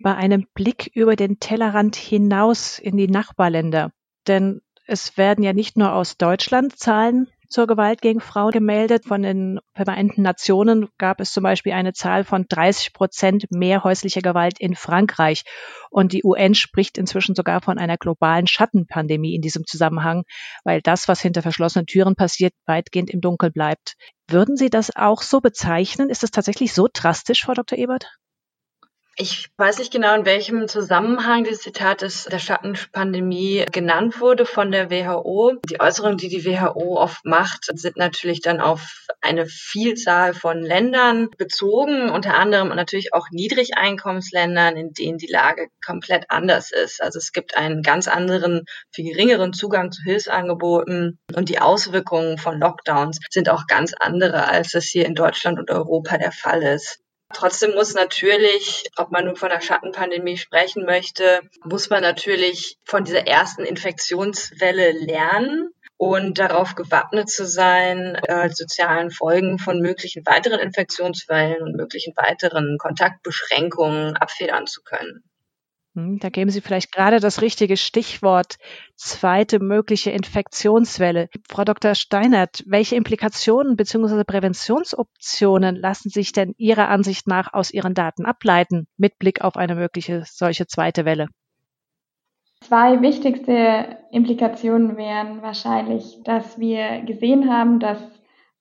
Bei 0.00 0.14
einem 0.14 0.46
Blick 0.54 0.90
über 0.94 1.16
den 1.16 1.38
Tellerrand 1.38 1.96
hinaus 1.96 2.78
in 2.78 2.96
die 2.96 3.08
Nachbarländer. 3.08 3.92
Denn 4.26 4.62
es 4.86 5.16
werden 5.16 5.42
ja 5.44 5.52
nicht 5.52 5.76
nur 5.76 5.94
aus 5.94 6.16
Deutschland 6.16 6.78
Zahlen 6.78 7.28
zur 7.48 7.66
Gewalt 7.66 8.02
gegen 8.02 8.20
Frauen 8.20 8.50
gemeldet. 8.50 9.04
Von 9.06 9.22
den 9.22 9.60
Vereinten 9.74 10.22
Nationen 10.22 10.88
gab 10.98 11.20
es 11.20 11.32
zum 11.32 11.42
Beispiel 11.44 11.72
eine 11.72 11.92
Zahl 11.92 12.24
von 12.24 12.46
30 12.48 12.92
Prozent 12.92 13.46
mehr 13.50 13.84
häuslicher 13.84 14.22
Gewalt 14.22 14.58
in 14.58 14.74
Frankreich. 14.74 15.44
Und 15.90 16.12
die 16.12 16.24
UN 16.24 16.54
spricht 16.54 16.98
inzwischen 16.98 17.34
sogar 17.34 17.60
von 17.62 17.78
einer 17.78 17.96
globalen 17.96 18.46
Schattenpandemie 18.46 19.34
in 19.34 19.40
diesem 19.40 19.64
Zusammenhang, 19.66 20.24
weil 20.64 20.80
das, 20.82 21.06
was 21.06 21.20
hinter 21.20 21.42
verschlossenen 21.42 21.86
Türen 21.86 22.16
passiert, 22.16 22.52
weitgehend 22.66 23.10
im 23.10 23.20
Dunkel 23.20 23.50
bleibt. 23.50 23.94
Würden 24.28 24.56
Sie 24.56 24.70
das 24.70 24.94
auch 24.96 25.22
so 25.22 25.40
bezeichnen? 25.40 26.10
Ist 26.10 26.24
es 26.24 26.30
tatsächlich 26.30 26.72
so 26.72 26.88
drastisch, 26.92 27.44
Frau 27.44 27.54
Dr. 27.54 27.78
Ebert? 27.78 28.10
Ich 29.16 29.48
weiß 29.58 29.78
nicht 29.78 29.92
genau, 29.92 30.12
in 30.16 30.26
welchem 30.26 30.66
Zusammenhang 30.66 31.44
dieses 31.44 31.62
Zitat 31.62 32.02
des, 32.02 32.24
der 32.24 32.40
Schattenpandemie 32.40 33.64
genannt 33.70 34.20
wurde 34.20 34.44
von 34.44 34.72
der 34.72 34.90
WHO. 34.90 35.54
Die 35.70 35.80
Äußerungen, 35.80 36.18
die 36.18 36.28
die 36.28 36.44
WHO 36.44 36.98
oft 36.98 37.24
macht, 37.24 37.66
sind 37.78 37.96
natürlich 37.96 38.40
dann 38.40 38.60
auf 38.60 39.06
eine 39.20 39.46
Vielzahl 39.46 40.34
von 40.34 40.60
Ländern 40.60 41.28
bezogen, 41.38 42.10
unter 42.10 42.34
anderem 42.34 42.70
natürlich 42.70 43.14
auch 43.14 43.28
Niedrigeinkommensländern, 43.30 44.76
in 44.76 44.92
denen 44.92 45.18
die 45.18 45.30
Lage 45.30 45.68
komplett 45.84 46.24
anders 46.30 46.72
ist. 46.72 47.00
Also 47.00 47.20
es 47.20 47.30
gibt 47.30 47.56
einen 47.56 47.82
ganz 47.82 48.08
anderen, 48.08 48.64
viel 48.90 49.12
geringeren 49.12 49.52
Zugang 49.52 49.92
zu 49.92 50.02
Hilfsangeboten 50.02 51.20
und 51.36 51.48
die 51.48 51.60
Auswirkungen 51.60 52.36
von 52.36 52.58
Lockdowns 52.58 53.18
sind 53.30 53.48
auch 53.48 53.68
ganz 53.68 53.94
andere, 53.96 54.48
als 54.48 54.74
es 54.74 54.86
hier 54.86 55.06
in 55.06 55.14
Deutschland 55.14 55.60
und 55.60 55.70
Europa 55.70 56.18
der 56.18 56.32
Fall 56.32 56.64
ist. 56.64 57.03
Trotzdem 57.32 57.74
muss 57.74 57.94
natürlich, 57.94 58.88
ob 58.96 59.10
man 59.10 59.24
nun 59.24 59.36
von 59.36 59.48
der 59.48 59.60
Schattenpandemie 59.60 60.36
sprechen 60.36 60.84
möchte, 60.84 61.40
muss 61.64 61.90
man 61.90 62.02
natürlich 62.02 62.76
von 62.84 63.04
dieser 63.04 63.26
ersten 63.26 63.64
Infektionswelle 63.64 64.92
lernen 64.92 65.70
und 65.96 66.38
darauf 66.38 66.74
gewappnet 66.74 67.30
zu 67.30 67.46
sein, 67.46 68.16
äh, 68.16 68.50
sozialen 68.50 69.10
Folgen 69.10 69.58
von 69.58 69.80
möglichen 69.80 70.24
weiteren 70.26 70.60
Infektionswellen 70.60 71.62
und 71.62 71.76
möglichen 71.76 72.14
weiteren 72.16 72.76
Kontaktbeschränkungen 72.78 74.16
abfedern 74.16 74.66
zu 74.66 74.82
können. 74.82 75.24
Hm, 75.94 76.18
da 76.18 76.28
geben 76.28 76.50
Sie 76.50 76.60
vielleicht 76.60 76.90
gerade 76.92 77.20
das 77.20 77.40
richtige 77.40 77.76
Stichwort 77.76 78.56
zweite 78.96 79.60
mögliche 79.60 80.10
Infektionswelle. 80.10 81.28
Frau 81.48 81.64
Dr. 81.64 81.94
Steinert, 81.94 82.64
welche 82.66 82.96
Implikationen 82.96 83.76
bzw. 83.76 84.24
Präventionsoptionen 84.24 85.76
lassen 85.76 86.10
sich 86.10 86.32
denn 86.32 86.54
Ihrer 86.56 86.88
Ansicht 86.88 87.28
nach 87.28 87.52
aus 87.52 87.70
Ihren 87.70 87.94
Daten 87.94 88.26
ableiten 88.26 88.88
mit 88.96 89.18
Blick 89.18 89.42
auf 89.42 89.56
eine 89.56 89.76
mögliche 89.76 90.24
solche 90.26 90.66
zweite 90.66 91.04
Welle? 91.04 91.28
Zwei 92.60 93.00
wichtigste 93.00 93.98
Implikationen 94.10 94.96
wären 94.96 95.42
wahrscheinlich, 95.42 96.22
dass 96.24 96.58
wir 96.58 97.02
gesehen 97.02 97.52
haben, 97.52 97.78
dass 97.78 98.00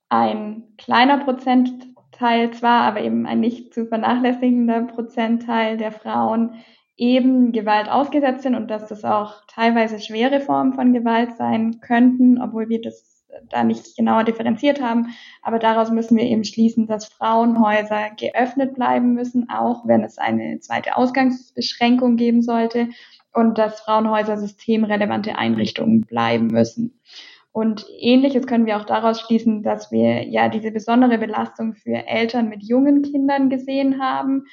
ein 0.10 0.75
kleiner 0.78 1.24
Prozentteil 1.24 2.52
zwar, 2.52 2.82
aber 2.82 3.02
eben 3.02 3.25
ein 3.25 3.40
nicht 3.40 3.74
zu 3.74 3.88
vernachlässigender 3.88 4.82
Prozentteil 4.82 5.78
der 5.78 5.92
Frauen 5.92 6.63
eben 6.97 7.51
Gewalt 7.51 7.89
ausgesetzt 7.89 8.43
sind 8.43 8.55
und 8.55 8.69
dass 8.69 8.88
das 8.88 9.03
auch 9.03 9.41
teilweise 9.47 10.00
schwere 10.00 10.39
Formen 10.39 10.73
von 10.73 10.93
Gewalt 10.93 11.35
sein 11.38 11.79
könnten, 11.81 12.41
obwohl 12.41 12.69
wir 12.69 12.81
das 12.81 13.13
da 13.50 13.63
nicht 13.63 13.95
genauer 13.97 14.23
differenziert 14.23 14.81
haben. 14.81 15.07
Aber 15.41 15.59
daraus 15.59 15.91
müssen 15.91 16.17
wir 16.17 16.23
eben 16.23 16.43
schließen, 16.43 16.88
dass 16.88 17.07
Frauenhäuser 17.07 18.12
geöffnet 18.17 18.75
bleiben 18.75 19.13
müssen, 19.13 19.50
auch 19.50 19.88
wenn 19.88 20.03
es 20.03 20.17
eine 20.17 20.59
zweite 20.59 20.97
Ausgangsbeschränkung 20.97 22.15
geben 22.15 22.41
sollte 22.41 22.89
und 23.33 23.57
dass 23.57 23.81
Frauenhäuser 23.81 24.38
systemrelevante 24.38 25.38
Einrichtungen 25.38 26.01
bleiben 26.01 26.47
müssen. 26.47 27.00
Und 27.51 27.85
ähnliches 28.00 28.47
können 28.47 28.65
wir 28.65 28.77
auch 28.77 28.85
daraus 28.85 29.21
schließen, 29.21 29.62
dass 29.62 29.91
wir 29.91 30.27
ja 30.27 30.50
diese 30.50 30.71
besondere 30.71 31.17
Belastung 31.17 31.73
für 31.75 32.07
Eltern 32.07 32.50
mit 32.50 32.63
jungen 32.63 33.03
Kindern 33.03 33.50
gesehen 33.50 34.01
haben 34.01 34.45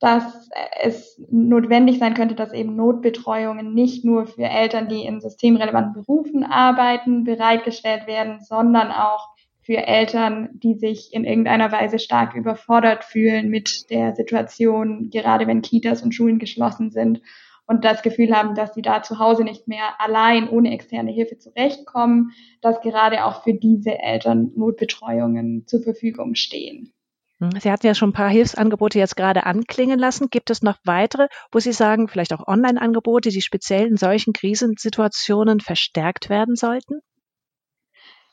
dass 0.00 0.50
es 0.82 1.20
notwendig 1.30 1.98
sein 1.98 2.14
könnte, 2.14 2.34
dass 2.34 2.52
eben 2.52 2.76
Notbetreuungen 2.76 3.72
nicht 3.72 4.04
nur 4.04 4.26
für 4.26 4.44
Eltern, 4.44 4.88
die 4.88 5.04
in 5.04 5.20
systemrelevanten 5.20 5.94
Berufen 5.94 6.44
arbeiten, 6.44 7.24
bereitgestellt 7.24 8.06
werden, 8.06 8.40
sondern 8.40 8.92
auch 8.92 9.28
für 9.62 9.78
Eltern, 9.78 10.50
die 10.52 10.74
sich 10.74 11.12
in 11.12 11.24
irgendeiner 11.24 11.72
Weise 11.72 11.98
stark 11.98 12.34
überfordert 12.34 13.04
fühlen 13.04 13.48
mit 13.48 13.90
der 13.90 14.14
Situation, 14.14 15.10
gerade 15.10 15.46
wenn 15.46 15.62
Kitas 15.62 16.02
und 16.02 16.14
Schulen 16.14 16.38
geschlossen 16.38 16.90
sind 16.90 17.20
und 17.66 17.84
das 17.84 18.02
Gefühl 18.02 18.34
haben, 18.34 18.54
dass 18.54 18.74
sie 18.74 18.82
da 18.82 19.02
zu 19.02 19.18
Hause 19.18 19.42
nicht 19.42 19.66
mehr 19.66 20.00
allein 20.00 20.48
ohne 20.48 20.72
externe 20.72 21.10
Hilfe 21.10 21.38
zurechtkommen, 21.38 22.30
dass 22.60 22.80
gerade 22.80 23.24
auch 23.24 23.42
für 23.42 23.54
diese 23.54 23.98
Eltern 23.98 24.52
Notbetreuungen 24.54 25.66
zur 25.66 25.82
Verfügung 25.82 26.36
stehen. 26.36 26.92
Hm, 27.40 27.50
Sie 27.60 27.70
hatten 27.70 27.86
ja 27.86 27.94
schon 27.94 28.10
ein 28.10 28.14
paar 28.14 28.30
Hilfsangebote 28.30 28.98
jetzt 28.98 29.16
gerade 29.16 29.44
anklingen 29.44 29.98
lassen. 29.98 30.28
Gibt 30.30 30.50
es 30.50 30.62
noch 30.62 30.78
weitere, 30.84 31.28
wo 31.52 31.58
Sie 31.58 31.72
sagen, 31.72 32.08
vielleicht 32.08 32.32
auch 32.32 32.46
Online-Angebote, 32.46 33.28
die 33.28 33.42
speziell 33.42 33.86
in 33.86 33.96
solchen 33.96 34.32
Krisensituationen 34.32 35.60
verstärkt 35.60 36.30
werden 36.30 36.56
sollten? 36.56 37.00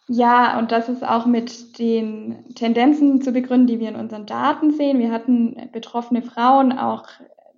Ja, 0.07 0.59
und 0.59 0.71
das 0.71 0.89
ist 0.89 1.03
auch 1.03 1.25
mit 1.25 1.79
den 1.79 2.53
Tendenzen 2.55 3.21
zu 3.21 3.31
begründen, 3.31 3.67
die 3.67 3.79
wir 3.79 3.87
in 3.87 3.95
unseren 3.95 4.25
Daten 4.25 4.71
sehen. 4.71 4.99
Wir 4.99 5.11
hatten 5.11 5.69
betroffene 5.71 6.21
Frauen 6.21 6.77
auch 6.77 7.07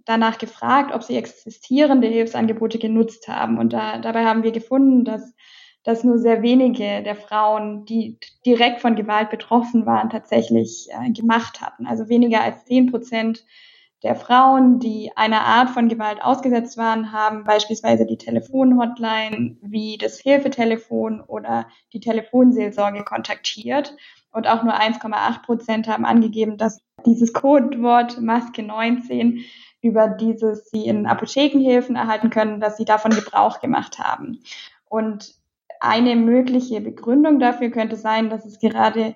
danach 0.05 0.37
gefragt, 0.37 0.93
ob 0.93 1.03
sie 1.03 1.17
existierende 1.17 2.07
Hilfsangebote 2.07 2.77
genutzt 2.77 3.27
haben. 3.27 3.57
Und 3.57 3.73
da, 3.73 3.97
dabei 3.97 4.25
haben 4.25 4.43
wir 4.43 4.51
gefunden, 4.51 5.05
dass 5.05 5.33
dass 5.85 6.03
nur 6.03 6.17
sehr 6.17 6.41
wenige 6.41 7.03
der 7.03 7.15
Frauen, 7.15 7.85
die 7.85 8.17
direkt 8.45 8.81
von 8.81 8.95
Gewalt 8.95 9.29
betroffen 9.29 9.85
waren, 9.85 10.09
tatsächlich 10.09 10.89
äh, 10.89 11.11
gemacht 11.11 11.61
hatten. 11.61 11.85
Also 11.85 12.09
weniger 12.09 12.41
als 12.41 12.65
zehn 12.65 12.91
Prozent 12.91 13.45
der 14.03 14.15
Frauen, 14.15 14.79
die 14.79 15.11
einer 15.15 15.41
Art 15.41 15.69
von 15.69 15.87
Gewalt 15.87 16.23
ausgesetzt 16.23 16.77
waren, 16.77 17.11
haben 17.11 17.43
beispielsweise 17.43 18.05
die 18.05 18.17
Telefonhotline 18.17 19.57
wie 19.61 19.97
das 19.97 20.19
Hilfetelefon 20.19 21.21
oder 21.21 21.67
die 21.93 21.99
Telefonseelsorge 21.99 23.03
kontaktiert. 23.03 23.95
Und 24.31 24.47
auch 24.47 24.63
nur 24.63 24.73
1,8 24.73 25.43
Prozent 25.43 25.87
haben 25.87 26.05
angegeben, 26.05 26.57
dass 26.57 26.81
dieses 27.05 27.31
Codewort 27.31 28.19
Maske 28.19 28.63
19 28.63 29.45
über 29.81 30.07
dieses 30.07 30.69
sie 30.71 30.87
in 30.87 31.05
Apothekenhilfen 31.05 31.95
erhalten 31.95 32.31
können, 32.31 32.59
dass 32.59 32.75
sie 32.75 32.85
davon 32.85 33.11
Gebrauch 33.11 33.59
gemacht 33.59 33.99
haben. 33.99 34.39
Und 34.89 35.35
eine 35.79 36.15
mögliche 36.15 36.81
Begründung 36.81 37.39
dafür 37.39 37.69
könnte 37.69 37.95
sein, 37.95 38.29
dass 38.29 38.45
es 38.45 38.59
gerade 38.59 39.15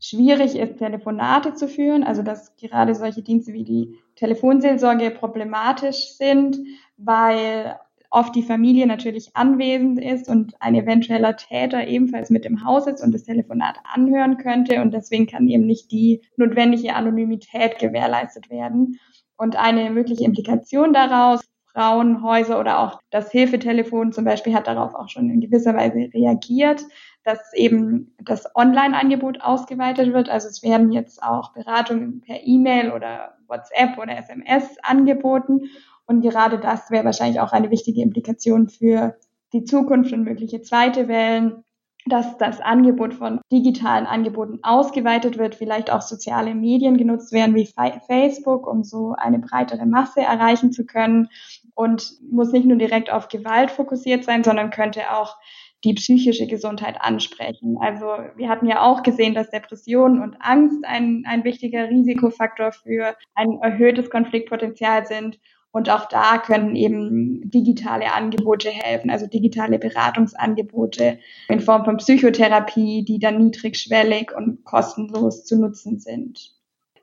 schwierig 0.00 0.56
ist, 0.56 0.78
Telefonate 0.78 1.54
zu 1.54 1.68
führen, 1.68 2.04
also 2.04 2.22
dass 2.22 2.56
gerade 2.56 2.94
solche 2.94 3.22
Dienste 3.22 3.52
wie 3.52 3.64
die 3.64 3.98
Telefonseelsorge 4.16 5.10
problematisch 5.10 6.16
sind, 6.16 6.58
weil 6.96 7.78
oft 8.10 8.34
die 8.34 8.42
Familie 8.42 8.86
natürlich 8.86 9.36
anwesend 9.36 10.02
ist 10.02 10.28
und 10.28 10.54
ein 10.60 10.74
eventueller 10.74 11.36
Täter 11.36 11.86
ebenfalls 11.86 12.30
mit 12.30 12.44
im 12.44 12.64
Haus 12.64 12.86
ist 12.86 13.02
und 13.02 13.12
das 13.14 13.24
Telefonat 13.24 13.76
anhören 13.84 14.36
könnte 14.36 14.82
und 14.82 14.92
deswegen 14.92 15.26
kann 15.26 15.48
eben 15.48 15.66
nicht 15.66 15.92
die 15.92 16.22
notwendige 16.36 16.94
Anonymität 16.94 17.78
gewährleistet 17.78 18.50
werden. 18.50 18.98
Und 19.36 19.56
eine 19.56 19.90
mögliche 19.90 20.24
Implikation 20.24 20.92
daraus 20.92 21.40
Frauenhäuser 21.72 22.58
oder 22.58 22.80
auch 22.80 23.00
das 23.10 23.30
Hilfetelefon 23.30 24.12
zum 24.12 24.24
Beispiel 24.24 24.54
hat 24.54 24.66
darauf 24.66 24.94
auch 24.94 25.08
schon 25.08 25.30
in 25.30 25.40
gewisser 25.40 25.74
Weise 25.74 26.10
reagiert, 26.12 26.82
dass 27.24 27.52
eben 27.54 28.14
das 28.22 28.46
Online-Angebot 28.54 29.40
ausgeweitet 29.40 30.12
wird. 30.12 30.28
Also 30.28 30.48
es 30.48 30.62
werden 30.62 30.92
jetzt 30.92 31.22
auch 31.22 31.52
Beratungen 31.52 32.20
per 32.22 32.38
E-Mail 32.44 32.92
oder 32.92 33.36
WhatsApp 33.46 33.98
oder 33.98 34.16
SMS 34.16 34.76
angeboten. 34.82 35.70
Und 36.06 36.22
gerade 36.22 36.58
das 36.58 36.90
wäre 36.90 37.04
wahrscheinlich 37.04 37.40
auch 37.40 37.52
eine 37.52 37.70
wichtige 37.70 38.02
Implikation 38.02 38.68
für 38.68 39.16
die 39.52 39.64
Zukunft 39.64 40.12
und 40.12 40.24
mögliche 40.24 40.62
zweite 40.62 41.08
Wellen, 41.08 41.64
dass 42.06 42.38
das 42.38 42.60
Angebot 42.60 43.14
von 43.14 43.40
digitalen 43.52 44.06
Angeboten 44.06 44.60
ausgeweitet 44.62 45.38
wird, 45.38 45.54
vielleicht 45.54 45.90
auch 45.90 46.00
soziale 46.00 46.54
Medien 46.54 46.96
genutzt 46.96 47.32
werden 47.32 47.54
wie 47.54 47.68
Facebook, 48.06 48.66
um 48.66 48.82
so 48.84 49.14
eine 49.16 49.38
breitere 49.38 49.86
Masse 49.86 50.20
erreichen 50.20 50.72
zu 50.72 50.86
können 50.86 51.28
und 51.74 52.12
muss 52.30 52.52
nicht 52.52 52.66
nur 52.66 52.78
direkt 52.78 53.12
auf 53.12 53.28
Gewalt 53.28 53.70
fokussiert 53.70 54.24
sein, 54.24 54.44
sondern 54.44 54.70
könnte 54.70 55.12
auch 55.12 55.36
die 55.84 55.94
psychische 55.94 56.46
Gesundheit 56.46 57.00
ansprechen. 57.00 57.78
Also 57.80 58.06
wir 58.36 58.48
hatten 58.48 58.66
ja 58.66 58.82
auch 58.82 59.02
gesehen, 59.02 59.34
dass 59.34 59.50
Depressionen 59.50 60.22
und 60.22 60.36
Angst 60.40 60.84
ein, 60.84 61.24
ein 61.26 61.44
wichtiger 61.44 61.88
Risikofaktor 61.88 62.72
für 62.72 63.16
ein 63.34 63.58
erhöhtes 63.62 64.10
Konfliktpotenzial 64.10 65.06
sind. 65.06 65.38
Und 65.72 65.88
auch 65.88 66.06
da 66.06 66.38
können 66.38 66.74
eben 66.74 67.48
digitale 67.48 68.12
Angebote 68.12 68.70
helfen, 68.70 69.10
also 69.10 69.26
digitale 69.26 69.78
Beratungsangebote 69.78 71.20
in 71.48 71.60
Form 71.60 71.84
von 71.84 71.98
Psychotherapie, 71.98 73.04
die 73.04 73.20
dann 73.20 73.38
niedrigschwellig 73.38 74.32
und 74.36 74.64
kostenlos 74.64 75.44
zu 75.44 75.60
nutzen 75.60 76.00
sind. 76.00 76.56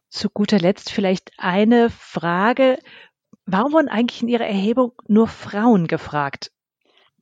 Zu 0.09 0.29
guter 0.29 0.59
Letzt 0.59 0.91
vielleicht 0.91 1.31
eine 1.37 1.89
Frage. 1.89 2.79
Warum 3.45 3.71
wurden 3.71 3.87
eigentlich 3.87 4.21
in 4.21 4.27
Ihrer 4.27 4.47
Erhebung 4.47 4.91
nur 5.07 5.27
Frauen 5.27 5.87
gefragt? 5.87 6.51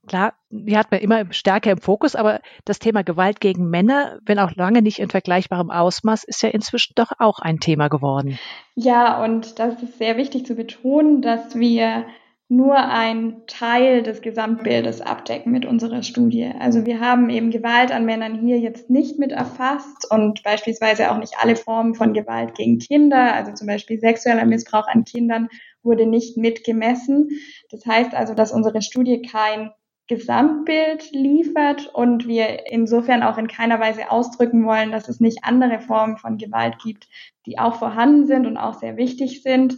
Klar, 0.08 0.34
die 0.50 0.78
hat 0.78 0.92
man 0.92 1.00
immer 1.02 1.34
stärker 1.34 1.72
im 1.72 1.80
Fokus, 1.80 2.16
aber 2.16 2.40
das 2.64 2.80
Thema 2.80 3.04
Gewalt 3.04 3.40
gegen 3.40 3.70
Männer, 3.70 4.20
wenn 4.26 4.40
auch 4.40 4.56
lange 4.56 4.82
nicht 4.82 5.00
in 5.00 5.10
vergleichbarem 5.10 5.72
Ausmaß, 5.72 6.24
ist 6.24 6.42
ja 6.42 6.50
inzwischen 6.50 6.94
doch 6.96 7.12
auch 7.20 7.40
ein 7.40 7.60
Thema 7.60 7.88
geworden. 7.88 8.40
Ja, 8.76 9.24
und 9.24 9.60
das 9.60 9.82
ist 9.82 9.98
sehr 9.98 10.18
wichtig 10.18 10.46
zu 10.46 10.56
betonen, 10.56 11.22
dass 11.22 11.56
wir 11.56 12.06
nur 12.48 12.78
ein 12.78 13.42
Teil 13.48 14.04
des 14.04 14.22
Gesamtbildes 14.22 15.02
abdecken 15.02 15.52
mit 15.52 15.66
unserer 15.66 16.04
Studie. 16.04 16.52
Also 16.60 16.86
wir 16.86 17.00
haben 17.00 17.30
eben 17.32 17.50
Gewalt 17.50 17.92
an 17.92 18.06
Männern 18.06 18.40
hier 18.40 18.60
jetzt 18.60 18.90
nicht 18.90 19.18
mit 19.18 19.32
erfasst 19.32 20.06
und 20.12 20.44
beispielsweise 20.44 21.12
auch 21.12 21.18
nicht 21.18 21.34
alle 21.40 21.56
Formen 21.56 21.96
von 21.96 22.14
Gewalt 22.14 22.54
gegen 22.54 22.78
Kinder, 22.78 23.34
also 23.34 23.52
zum 23.54 23.66
Beispiel 23.66 24.00
sexueller 24.00 24.46
Missbrauch 24.46 24.88
an 24.88 25.06
Kindern 25.06 25.50
wurde 25.82 26.06
nicht 26.06 26.38
mitgemessen. 26.38 27.30
Das 27.72 27.86
heißt 27.86 28.14
also, 28.14 28.36
dass 28.36 28.52
unsere 28.52 28.84
Studie 28.84 29.24
kein 29.24 29.72
Gesamtbild 30.08 31.12
liefert 31.12 31.88
und 31.94 32.28
wir 32.28 32.72
insofern 32.72 33.24
auch 33.24 33.38
in 33.38 33.48
keiner 33.48 33.80
Weise 33.80 34.12
ausdrücken 34.12 34.66
wollen, 34.66 34.92
dass 34.92 35.10
es 35.10 35.20
nicht 35.20 35.40
andere 35.44 35.80
Formen 35.80 36.18
von 36.18 36.38
Gewalt 36.38 36.78
gibt, 36.84 37.08
die 37.46 37.58
auch 37.58 37.76
vorhanden 37.76 38.28
sind 38.28 38.46
und 38.46 38.58
auch 38.58 38.76
sehr 38.76 38.98
wichtig 38.98 39.42
sind, 39.42 39.78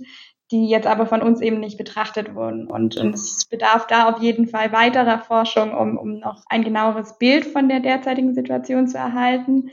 die 0.51 0.67
jetzt 0.67 0.87
aber 0.87 1.05
von 1.05 1.21
uns 1.21 1.41
eben 1.41 1.59
nicht 1.59 1.77
betrachtet 1.77 2.35
wurden. 2.35 2.67
Und, 2.67 2.97
es 2.97 3.45
bedarf 3.49 3.87
da 3.87 4.09
auf 4.09 4.21
jeden 4.21 4.47
Fall 4.47 4.71
weiterer 4.71 5.19
Forschung, 5.19 5.73
um, 5.73 5.97
um 5.97 6.19
noch 6.19 6.43
ein 6.49 6.63
genaueres 6.63 7.17
Bild 7.17 7.45
von 7.45 7.69
der 7.69 7.79
derzeitigen 7.79 8.33
Situation 8.33 8.87
zu 8.87 8.97
erhalten. 8.97 9.71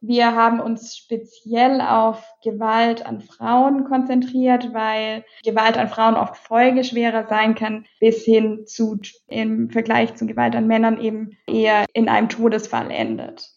Wir 0.00 0.34
haben 0.34 0.60
uns 0.60 0.96
speziell 0.96 1.80
auf 1.80 2.24
Gewalt 2.42 3.04
an 3.04 3.20
Frauen 3.20 3.84
konzentriert, 3.84 4.72
weil 4.72 5.24
Gewalt 5.44 5.76
an 5.76 5.88
Frauen 5.88 6.14
oft 6.14 6.36
folgeschwerer 6.36 7.26
sein 7.28 7.54
kann, 7.54 7.84
bis 8.00 8.24
hin 8.24 8.64
zu 8.66 8.98
im 9.26 9.70
Vergleich 9.70 10.14
zu 10.14 10.26
Gewalt 10.26 10.54
an 10.54 10.66
Männern 10.66 11.00
eben 11.00 11.36
eher 11.46 11.84
in 11.92 12.08
einem 12.08 12.28
Todesfall 12.28 12.90
endet. 12.90 13.50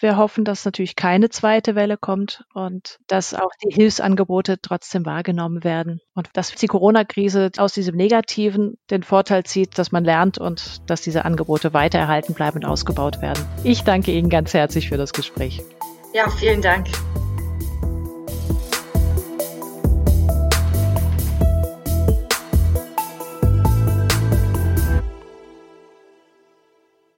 Wir 0.00 0.16
hoffen, 0.16 0.44
dass 0.44 0.64
natürlich 0.64 0.96
keine 0.96 1.28
zweite 1.28 1.74
Welle 1.74 1.98
kommt 1.98 2.44
und 2.54 2.98
dass 3.06 3.34
auch 3.34 3.50
die 3.62 3.74
Hilfsangebote 3.74 4.58
trotzdem 4.60 5.04
wahrgenommen 5.04 5.62
werden 5.62 6.00
und 6.14 6.28
dass 6.32 6.54
die 6.54 6.66
Corona-Krise 6.66 7.50
aus 7.58 7.74
diesem 7.74 7.96
Negativen 7.96 8.78
den 8.90 9.02
Vorteil 9.02 9.44
zieht, 9.44 9.78
dass 9.78 9.92
man 9.92 10.04
lernt 10.04 10.38
und 10.38 10.88
dass 10.88 11.02
diese 11.02 11.26
Angebote 11.26 11.74
weiter 11.74 11.98
erhalten 11.98 12.32
bleiben 12.32 12.58
und 12.58 12.64
ausgebaut 12.64 13.20
werden. 13.20 13.44
Ich 13.62 13.82
danke 13.82 14.12
Ihnen 14.12 14.30
ganz 14.30 14.54
herzlich 14.54 14.88
für 14.88 14.96
das 14.96 15.12
Gespräch. 15.12 15.62
Ja, 16.14 16.28
vielen 16.30 16.62
Dank. 16.62 16.88